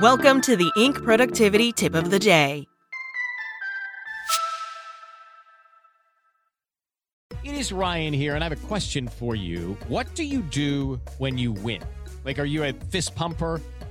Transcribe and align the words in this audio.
Welcome 0.00 0.40
to 0.42 0.56
the 0.56 0.72
Inc. 0.78 1.04
Productivity 1.04 1.70
Tip 1.70 1.94
of 1.94 2.10
the 2.10 2.18
Day. 2.18 2.66
It 7.44 7.52
is 7.52 7.72
Ryan 7.72 8.14
here, 8.14 8.34
and 8.34 8.42
I 8.42 8.48
have 8.48 8.64
a 8.64 8.66
question 8.66 9.06
for 9.06 9.36
you. 9.36 9.76
What 9.88 10.14
do 10.14 10.24
you 10.24 10.40
do 10.40 10.98
when 11.18 11.36
you 11.36 11.52
win? 11.52 11.82
Like, 12.24 12.38
are 12.38 12.46
you 12.46 12.64
a 12.64 12.72
fist 12.72 13.14
pumper? 13.14 13.60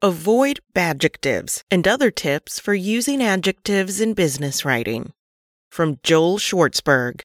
Avoid 0.00 0.60
badjectives 0.76 1.62
and 1.72 1.88
other 1.88 2.12
tips 2.12 2.60
for 2.60 2.72
using 2.72 3.20
adjectives 3.20 4.00
in 4.00 4.14
business 4.14 4.64
writing. 4.64 5.12
From 5.72 5.98
Joel 6.04 6.38
Schwartzberg. 6.38 7.22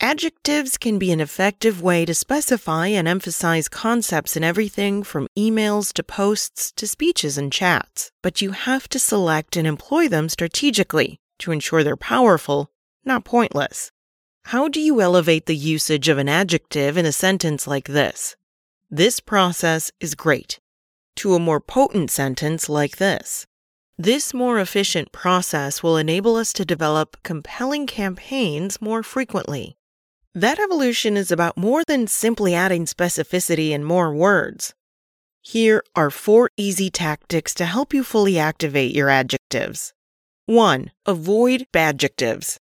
Adjectives 0.00 0.76
can 0.76 0.98
be 0.98 1.12
an 1.12 1.20
effective 1.20 1.80
way 1.80 2.04
to 2.04 2.16
specify 2.16 2.88
and 2.88 3.06
emphasize 3.06 3.68
concepts 3.68 4.36
in 4.36 4.42
everything 4.42 5.04
from 5.04 5.28
emails 5.38 5.92
to 5.92 6.02
posts 6.02 6.72
to 6.72 6.84
speeches 6.88 7.38
and 7.38 7.52
chats, 7.52 8.10
but 8.24 8.42
you 8.42 8.50
have 8.50 8.88
to 8.88 8.98
select 8.98 9.56
and 9.56 9.68
employ 9.68 10.08
them 10.08 10.28
strategically 10.28 11.20
to 11.38 11.52
ensure 11.52 11.84
they're 11.84 11.96
powerful, 11.96 12.72
not 13.04 13.24
pointless. 13.24 13.92
How 14.46 14.66
do 14.66 14.80
you 14.80 15.00
elevate 15.00 15.46
the 15.46 15.54
usage 15.54 16.08
of 16.08 16.18
an 16.18 16.28
adjective 16.28 16.96
in 16.96 17.06
a 17.06 17.12
sentence 17.12 17.68
like 17.68 17.86
this? 17.86 18.34
This 18.90 19.20
process 19.20 19.92
is 20.00 20.16
great. 20.16 20.58
To 21.16 21.34
a 21.34 21.38
more 21.38 21.60
potent 21.60 22.10
sentence 22.10 22.68
like 22.68 22.98
this. 22.98 23.46
This 23.98 24.34
more 24.34 24.60
efficient 24.60 25.12
process 25.12 25.82
will 25.82 25.96
enable 25.96 26.36
us 26.36 26.52
to 26.52 26.66
develop 26.66 27.16
compelling 27.22 27.86
campaigns 27.86 28.82
more 28.82 29.02
frequently. 29.02 29.78
That 30.34 30.58
evolution 30.58 31.16
is 31.16 31.30
about 31.30 31.56
more 31.56 31.82
than 31.84 32.06
simply 32.06 32.54
adding 32.54 32.84
specificity 32.84 33.74
and 33.74 33.86
more 33.86 34.12
words. 34.14 34.74
Here 35.40 35.82
are 35.94 36.10
four 36.10 36.50
easy 36.58 36.90
tactics 36.90 37.54
to 37.54 37.64
help 37.64 37.94
you 37.94 38.04
fully 38.04 38.38
activate 38.38 38.94
your 38.94 39.08
adjectives. 39.08 39.94
1. 40.44 40.90
Avoid 41.06 41.66
badjectives. 41.72 42.58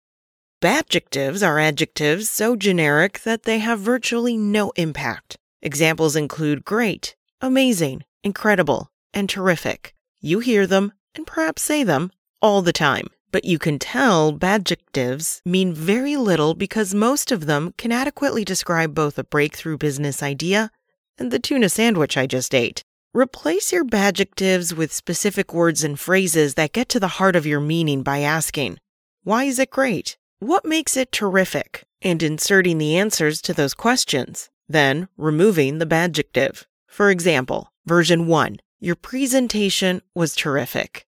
Badjectives 0.61 1.45
are 1.45 1.57
adjectives 1.57 2.29
so 2.29 2.55
generic 2.55 3.23
that 3.23 3.43
they 3.43 3.57
have 3.57 3.79
virtually 3.79 4.37
no 4.37 4.69
impact. 4.75 5.37
Examples 5.63 6.15
include 6.15 6.63
great, 6.63 7.15
amazing, 7.41 8.03
incredible, 8.23 8.89
and 9.13 9.29
terrific. 9.29 9.93
You 10.21 10.39
hear 10.39 10.66
them, 10.66 10.93
and 11.16 11.27
perhaps 11.27 11.61
say 11.61 11.83
them, 11.83 12.11
all 12.41 12.61
the 12.61 12.73
time. 12.73 13.07
But 13.31 13.45
you 13.45 13.57
can 13.57 13.80
tell 13.80 14.31
badjectives 14.31 15.41
mean 15.43 15.73
very 15.73 16.15
little 16.15 16.53
because 16.53 16.93
most 16.93 17.31
of 17.31 17.47
them 17.47 17.73
can 17.77 17.91
adequately 17.91 18.45
describe 18.45 18.93
both 18.93 19.17
a 19.17 19.23
breakthrough 19.23 19.77
business 19.77 20.21
idea 20.21 20.69
and 21.17 21.31
the 21.31 21.39
tuna 21.39 21.69
sandwich 21.69 22.15
I 22.15 22.27
just 22.27 22.53
ate. 22.53 22.83
Replace 23.13 23.71
your 23.71 23.85
badjectives 23.85 24.73
with 24.73 24.93
specific 24.93 25.53
words 25.53 25.83
and 25.83 25.99
phrases 25.99 26.55
that 26.55 26.73
get 26.73 26.89
to 26.89 26.99
the 26.99 27.19
heart 27.19 27.35
of 27.35 27.45
your 27.45 27.59
meaning 27.59 28.03
by 28.03 28.19
asking, 28.19 28.77
Why 29.23 29.45
is 29.45 29.59
it 29.59 29.69
great? 29.69 30.17
What 30.39 30.65
makes 30.65 30.97
it 30.97 31.11
terrific? 31.11 31.83
And 32.02 32.21
inserting 32.21 32.77
the 32.77 32.97
answers 32.97 33.41
to 33.43 33.53
those 33.53 33.73
questions. 33.73 34.49
Then 34.67 35.08
removing 35.17 35.77
the 35.77 35.85
badjective. 35.85 36.65
For 36.87 37.09
example, 37.09 37.73
version 37.86 38.27
1 38.27 38.58
Your 38.80 38.95
presentation 38.95 40.02
was 40.16 40.36
terrific. 40.36 41.05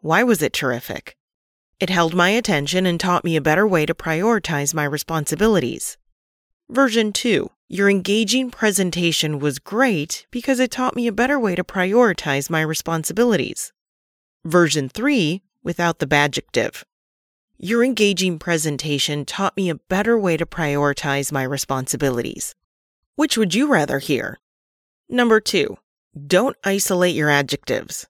Why 0.00 0.22
was 0.22 0.40
it 0.42 0.52
terrific? 0.52 1.16
It 1.80 1.90
held 1.90 2.14
my 2.14 2.30
attention 2.30 2.86
and 2.86 3.00
taught 3.00 3.24
me 3.24 3.34
a 3.34 3.40
better 3.40 3.66
way 3.66 3.86
to 3.86 3.94
prioritize 3.94 4.72
my 4.72 4.84
responsibilities. 4.84 5.96
Version 6.70 7.12
2 7.12 7.50
Your 7.68 7.90
engaging 7.90 8.50
presentation 8.50 9.40
was 9.40 9.58
great 9.58 10.26
because 10.30 10.60
it 10.60 10.70
taught 10.70 10.94
me 10.94 11.08
a 11.08 11.12
better 11.12 11.40
way 11.40 11.56
to 11.56 11.64
prioritize 11.64 12.48
my 12.48 12.62
responsibilities. 12.62 13.72
Version 14.44 14.88
3 14.88 15.42
Without 15.64 15.98
the 15.98 16.08
adjective. 16.12 16.84
Your 17.58 17.84
engaging 17.84 18.38
presentation 18.38 19.24
taught 19.24 19.56
me 19.56 19.70
a 19.70 19.76
better 19.76 20.18
way 20.18 20.36
to 20.36 20.46
prioritize 20.46 21.30
my 21.30 21.44
responsibilities. 21.44 22.54
Which 23.14 23.36
would 23.36 23.54
you 23.54 23.68
rather 23.68 24.00
hear? 24.00 24.40
Number 25.08 25.38
two, 25.40 25.78
don't 26.26 26.56
isolate 26.64 27.14
your 27.14 27.30
adjectives. 27.30 28.06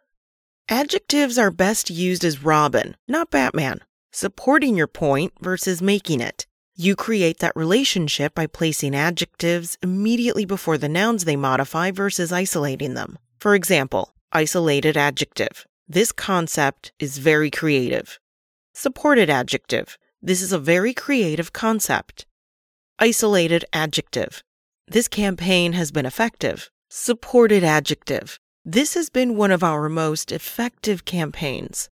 Adjectives 0.69 1.39
are 1.39 1.51
best 1.51 1.91
used 1.91 2.25
as 2.25 2.43
Robin, 2.43 2.97
not 3.07 3.31
Batman, 3.31 3.81
supporting 4.11 4.77
your 4.77 4.87
point 4.87 5.33
versus 5.41 5.81
making 5.81 6.21
it. 6.21 6.47
You 6.75 6.97
create 6.97 7.39
that 7.39 7.55
relationship 7.55 8.35
by 8.35 8.47
placing 8.47 8.97
adjectives 8.97 9.77
immediately 9.83 10.45
before 10.45 10.79
the 10.79 10.89
nouns 10.89 11.25
they 11.25 11.37
modify 11.37 11.91
versus 11.91 12.33
isolating 12.33 12.95
them. 12.95 13.19
For 13.39 13.55
example, 13.55 14.15
isolated 14.33 14.97
adjective. 14.97 15.67
This 15.87 16.11
concept 16.11 16.93
is 16.99 17.19
very 17.19 17.51
creative. 17.51 18.19
Supported 18.73 19.29
adjective. 19.29 19.99
This 20.23 20.41
is 20.41 20.53
a 20.53 20.59
very 20.59 20.95
creative 20.95 21.53
concept. 21.53 22.25
Isolated 22.99 23.65
adjective. 23.73 24.43
This 24.89 25.09
campaign 25.09 25.75
has 25.75 25.93
been 25.93 26.07
effective. 26.07 26.71
Supported 26.94 27.64
adjective. 27.64 28.38
This 28.66 28.92
has 28.92 29.08
been 29.08 29.34
one 29.34 29.50
of 29.50 29.64
our 29.64 29.88
most 29.88 30.30
effective 30.30 31.06
campaigns. 31.06 31.88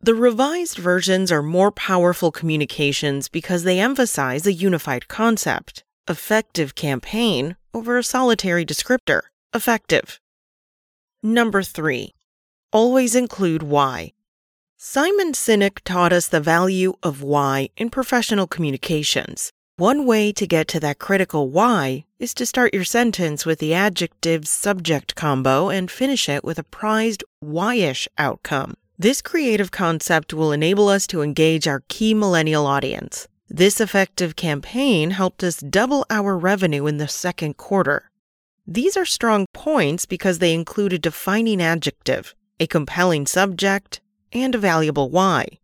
The 0.00 0.16
revised 0.16 0.76
versions 0.76 1.30
are 1.30 1.40
more 1.40 1.70
powerful 1.70 2.32
communications 2.32 3.28
because 3.28 3.62
they 3.62 3.78
emphasize 3.78 4.44
a 4.44 4.52
unified 4.52 5.06
concept, 5.06 5.84
effective 6.08 6.74
campaign, 6.74 7.54
over 7.72 7.96
a 7.96 8.02
solitary 8.02 8.66
descriptor, 8.66 9.20
effective. 9.54 10.18
Number 11.22 11.62
three, 11.62 12.12
always 12.72 13.14
include 13.14 13.62
why. 13.62 14.14
Simon 14.76 15.32
Sinek 15.32 15.78
taught 15.84 16.12
us 16.12 16.26
the 16.26 16.40
value 16.40 16.94
of 17.04 17.22
why 17.22 17.68
in 17.76 17.88
professional 17.88 18.48
communications. 18.48 19.52
One 19.76 20.06
way 20.06 20.30
to 20.34 20.46
get 20.46 20.68
to 20.68 20.80
that 20.80 21.00
critical 21.00 21.50
why 21.50 22.04
is 22.20 22.32
to 22.34 22.46
start 22.46 22.72
your 22.72 22.84
sentence 22.84 23.44
with 23.44 23.58
the 23.58 23.74
adjective 23.74 24.46
subject 24.46 25.16
combo 25.16 25.68
and 25.68 25.90
finish 25.90 26.28
it 26.28 26.44
with 26.44 26.60
a 26.60 26.62
prized 26.62 27.24
why-ish 27.40 28.06
outcome. 28.16 28.74
This 29.00 29.20
creative 29.20 29.72
concept 29.72 30.32
will 30.32 30.52
enable 30.52 30.88
us 30.88 31.08
to 31.08 31.22
engage 31.22 31.66
our 31.66 31.82
key 31.88 32.14
millennial 32.14 32.66
audience. 32.66 33.26
This 33.48 33.80
effective 33.80 34.36
campaign 34.36 35.10
helped 35.10 35.42
us 35.42 35.56
double 35.56 36.06
our 36.08 36.38
revenue 36.38 36.86
in 36.86 36.98
the 36.98 37.08
second 37.08 37.56
quarter. 37.56 38.12
These 38.68 38.96
are 38.96 39.04
strong 39.04 39.46
points 39.52 40.06
because 40.06 40.38
they 40.38 40.54
include 40.54 40.92
a 40.92 41.00
defining 41.00 41.60
adjective, 41.60 42.36
a 42.60 42.68
compelling 42.68 43.26
subject, 43.26 44.00
and 44.32 44.54
a 44.54 44.58
valuable 44.58 45.10
why. 45.10 45.58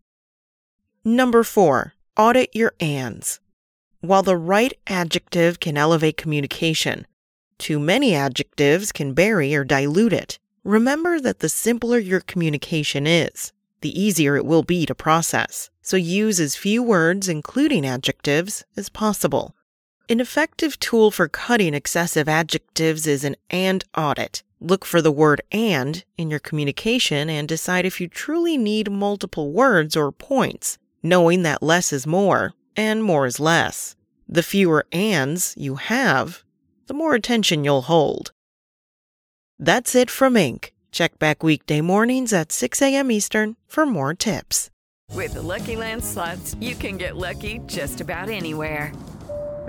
Number 1.04 1.44
four, 1.44 1.94
audit 2.16 2.50
your 2.56 2.72
ands. 2.80 3.38
While 4.02 4.22
the 4.22 4.36
right 4.36 4.72
adjective 4.86 5.60
can 5.60 5.76
elevate 5.76 6.16
communication, 6.16 7.06
too 7.58 7.78
many 7.78 8.14
adjectives 8.14 8.92
can 8.92 9.12
bury 9.12 9.54
or 9.54 9.62
dilute 9.62 10.14
it. 10.14 10.38
Remember 10.64 11.20
that 11.20 11.40
the 11.40 11.50
simpler 11.50 11.98
your 11.98 12.20
communication 12.20 13.06
is, 13.06 13.52
the 13.82 14.00
easier 14.00 14.36
it 14.36 14.46
will 14.46 14.62
be 14.62 14.86
to 14.86 14.94
process. 14.94 15.68
So 15.82 15.98
use 15.98 16.40
as 16.40 16.56
few 16.56 16.82
words, 16.82 17.28
including 17.28 17.86
adjectives, 17.86 18.64
as 18.74 18.88
possible. 18.88 19.54
An 20.08 20.18
effective 20.18 20.80
tool 20.80 21.10
for 21.10 21.28
cutting 21.28 21.74
excessive 21.74 22.26
adjectives 22.26 23.06
is 23.06 23.22
an 23.22 23.36
and 23.50 23.84
audit. 23.94 24.42
Look 24.62 24.86
for 24.86 25.02
the 25.02 25.12
word 25.12 25.42
and 25.52 26.02
in 26.16 26.30
your 26.30 26.40
communication 26.40 27.28
and 27.28 27.46
decide 27.46 27.84
if 27.84 28.00
you 28.00 28.08
truly 28.08 28.56
need 28.56 28.90
multiple 28.90 29.52
words 29.52 29.94
or 29.94 30.10
points, 30.10 30.78
knowing 31.02 31.42
that 31.42 31.62
less 31.62 31.92
is 31.92 32.06
more 32.06 32.54
and 32.76 33.02
more 33.02 33.26
is 33.26 33.40
less. 33.40 33.96
The 34.28 34.42
fewer 34.42 34.86
ands 34.92 35.54
you 35.56 35.76
have, 35.76 36.44
the 36.86 36.94
more 36.94 37.14
attention 37.14 37.64
you'll 37.64 37.82
hold. 37.82 38.32
That's 39.58 39.94
it 39.94 40.10
from 40.10 40.34
Inc. 40.34 40.70
Check 40.92 41.18
back 41.18 41.42
weekday 41.42 41.80
mornings 41.80 42.32
at 42.32 42.52
6 42.52 42.82
a.m. 42.82 43.10
Eastern 43.10 43.56
for 43.66 43.86
more 43.86 44.14
tips. 44.14 44.70
With 45.12 45.34
the 45.34 45.42
Lucky 45.42 45.76
Land 45.76 46.04
slots, 46.04 46.54
you 46.60 46.74
can 46.74 46.96
get 46.96 47.16
lucky 47.16 47.60
just 47.66 48.00
about 48.00 48.28
anywhere. 48.28 48.92